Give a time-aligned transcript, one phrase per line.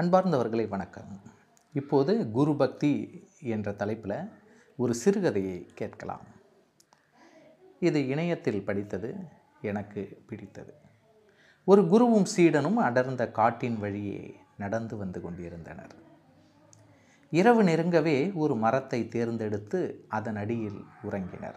[0.00, 1.20] அன்பார்ந்தவர்களை வணக்கம்.
[1.72, 4.30] இப்போது குரு பக்தி என்ற தலைப்பில்
[4.76, 6.20] ஒரு சிறுகதையை கேட்கலாம்.
[7.80, 9.14] இது இணையத்தில் படித்தது
[9.60, 10.74] எனக்கு பிடித்தது.
[11.64, 15.94] ஒரு குருவும் சீடனும் அடர்ந்த காட்டின் வழியே நடந்து வந்து கொண்டிருந்தனர்.
[17.30, 21.56] இரவு நெருங்கவே ஒரு மரத்தை தேர்ந்தெடுத்து அதன் அடியில் உறங்கினர்.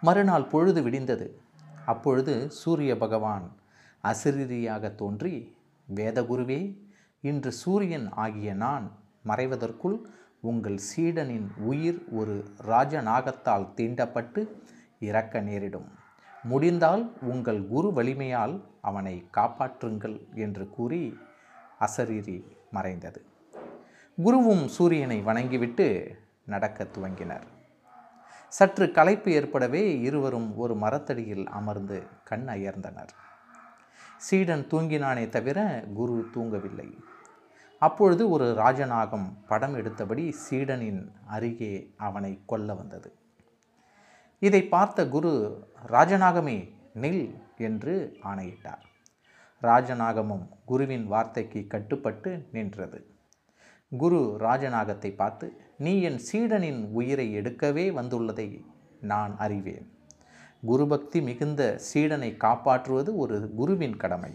[0.00, 1.30] மறுநாள் பொழுது விடிந்தது.
[1.86, 3.56] அப்பொழுது சூரிய பகவான்
[4.04, 5.56] அசிரியாக தோன்றி
[5.94, 6.90] வேதகுருவே
[7.22, 8.90] இன்று சூரியன் ஆகிய நான்
[9.26, 10.00] மறைவதற்குள்
[10.40, 14.48] உங்கள் சீடனின் உயிர் ஒரு ராஜநாகத்தால் தீண்டப்பட்டு
[14.98, 15.88] இறக்க நேரிடும்.
[16.42, 21.16] முடிந்தால் உங்கள் குரு வலிமையால் அவனை காப்பாற்றுங்கள் என்று கூறி
[21.80, 23.24] அசரீரி மறைந்தது.
[24.24, 27.46] குருவும் சூரியனை வணங்கிவிட்டு நடக்கத் துவங்கினர்.
[28.48, 33.08] சற்று களைப்பு ஏற்படவே இருவரும் ஒரு மரத்தடியில் அமர்ந்து கண் அயர்ந்தனர்.
[34.16, 36.98] சீடன் தூங்கினானே தவிர குரு தூங்கவில்லை.
[37.84, 43.08] அப்பொழுது ஒரு ராஜநாகம் படம் எடுத்தபடி சீடனின் அருகே அவனை கொல்ல வந்தது.
[44.42, 45.32] இதை பார்த்த குரு
[45.86, 46.58] ராஜநாகமே
[46.94, 47.24] நில்
[47.68, 48.84] என்று ஆணையிட்டார்.
[49.62, 53.00] ராஜநாகமும் குருவின் வார்த்தைக்கு கட்டுப்பட்டு நின்றது.
[53.92, 55.48] குரு ராஜநாகத்தை பார்த்து
[55.78, 58.48] நீ என் சீடனின் உயிரை எடுக்கவே வந்துள்ளதை
[59.12, 59.86] நான் அறிவேன்.
[60.66, 64.32] குருபக்தி மிகுந்த சீடனை காப்பாற்றுவது ஒரு குருவின் கடமை.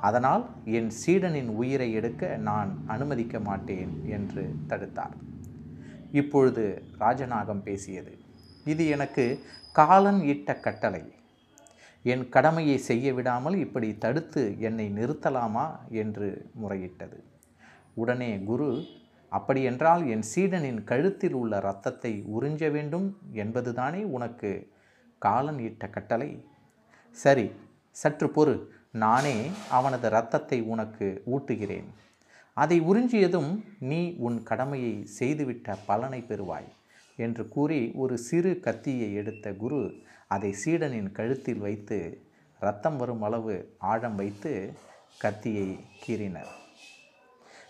[0.00, 5.16] அதனால் என் சீடனின் உயிரை எடுக்க நான் அனுமதிக்க மாட்டேன் என்று தடுத்தார்.
[6.12, 8.18] இப்பொழுது ராஜநாகம் பேசியது.
[8.64, 11.12] இது எனக்கு காலன் இட்ட கட்டளை.
[12.02, 17.18] என் கடமையை செய்ய விடாமல் இப்படி தடுத்து என்னை நிறுத்தலாமா என்று முறையிட்டது.
[17.94, 18.86] உடனே குரு
[19.30, 24.72] அப்படியென்றால் என் சீடனின் கழுத்தில் உள்ள இரத்தத்தை உறிஞ்ச வேண்டும் என்பதுதானே உனக்கு
[25.18, 26.44] காலன் இட்ட கட்டளை?
[27.10, 27.50] சரி
[27.90, 28.54] சற்று பொறு.
[28.94, 29.36] நானே
[29.68, 31.88] அவனது இரத்தத்தை உனக்கு ஊட்டுகிறேன்.
[32.56, 36.70] அதை உறிஞ்சியதும் நீ உன் கடமையை செய்துவிட்ட பலனை பெறுவாய்
[37.16, 39.82] என்று கூறி ஒரு சிறு கத்தியை எடுத்த குரு
[40.26, 41.98] அதை சீடனின் கழுத்தில் வைத்து
[42.60, 44.52] ரத்தம் வரும் அளவு ஆழம் வைத்து
[45.18, 45.68] கத்தியை
[46.02, 46.50] கீறினர்.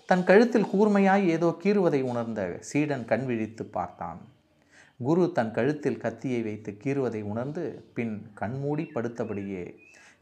[0.06, 4.21] தன் கழுத்தில் கூர்மையாய் ஏதோ கீறுவதை உணர்ந்த சீடன் கண் விழித்து பார்த்தான்.
[5.00, 7.65] குரு தன் கழுத்தில் கத்தியை வைத்து கீறுவதை உணர்ந்து
[7.95, 9.65] பின் கண்மூடி படுத்தபடியே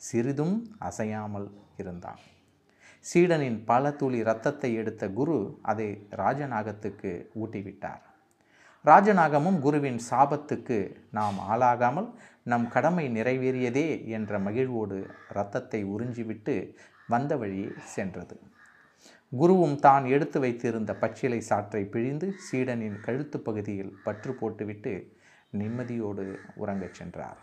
[0.00, 2.20] சிறிதும் அசையாமல் இருந்தான்.
[3.04, 5.88] சீடனின் பல துளி இரத்தத்தை எடுத்த குரு அதை
[6.22, 7.12] ராஜநாகத்துக்கு
[7.42, 8.02] ஊட்டிவிட்டார்.
[8.84, 10.78] ராஜநாகமும் குருவின் சாபத்துக்கு
[11.10, 12.08] நாம் ஆளாகாமல்
[12.42, 14.98] நம் கடமை நிறைவேறியதே என்ற மகிழ்வோடு
[15.30, 16.54] இரத்தத்தை உறிஞ்சிவிட்டு
[17.08, 18.36] வந்த வழியே சென்றது.
[19.32, 24.92] குருவும் தான் எடுத்து வைத்திருந்த பச்சிலை சாற்றை பிழிந்து சீடனின் கழுத்து பகுதியில் பற்று போட்டுவிட்டு
[25.52, 26.26] நிம்மதியோடு
[26.56, 27.40] உறங்கச் சென்றார்.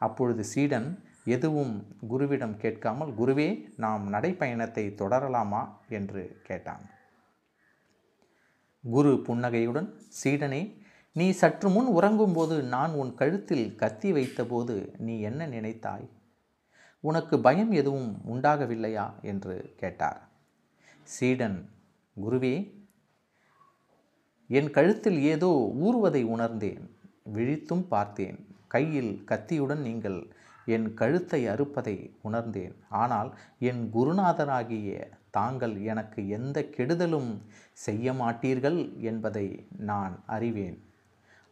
[0.00, 0.88] அப்பொழுது சீடன்
[1.26, 1.72] எதுவும்
[2.10, 5.62] குருவிடம் கேட்காமல் குருவே நாம் நடைப்பயணத்தை தொடரலாமா?
[5.88, 6.84] என்று கேட்டான்.
[8.84, 9.88] குரு புன்னகையுடன்
[10.20, 10.62] சீடனே
[11.16, 16.06] நீ சற்று முன் உறங்கும்போது நான் உன் கழுத்தில் கத்தி வைத்தபோது நீ என்ன நினைத்தாய்?
[17.04, 19.06] உனக்கு பயம் எதுவும் உண்டாகவில்லையா?
[19.22, 20.20] என்று கேட்டார்.
[21.02, 21.58] சீடன்
[22.16, 22.56] குருவே
[24.50, 25.50] என் கழுத்தில் ஏதோ
[25.84, 26.84] ஊறுவதை உணர்ந்தேன்
[27.34, 28.38] விழித்தும் பார்த்தேன்.
[28.68, 30.18] கையில் கத்தியுடன் நீங்கள்
[30.74, 32.74] என் கழுத்தை அறுப்பதை உணர்ந்தேன்.
[33.02, 34.90] ஆனால் என் குருநாதராகிய
[35.30, 37.30] தாங்கள் எனக்கு எந்த கெடுதலும்
[37.72, 39.46] செய்ய மாட்டீர்கள் என்பதை
[39.90, 40.78] நான் அறிவேன்.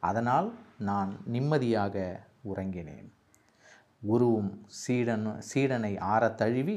[0.00, 0.48] அதனால்
[0.78, 1.96] நான் நிம்மதியாக
[2.52, 3.08] உறங்கினேன்.
[4.08, 6.76] குருவும் சீடன் சீடனை ஆற தழுவி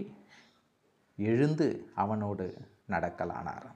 [1.18, 2.48] எழுந்து அவனோடு
[2.90, 3.68] நடக்கலானார்.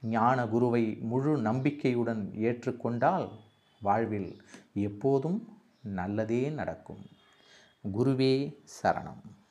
[0.00, 3.26] ஞான குருவை முழு நம்பிக்கையுடன் ஏற்றுக்கொண்டால்
[3.80, 4.30] வாழ்வில்
[4.72, 5.38] எப்போதும்
[5.82, 7.02] நல்லதே நடக்கும்.
[7.84, 9.41] குருவே சரணம்.